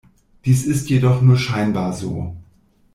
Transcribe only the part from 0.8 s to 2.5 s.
jedoch nur scheinbar so.